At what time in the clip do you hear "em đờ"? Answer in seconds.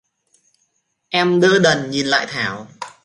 1.11-1.59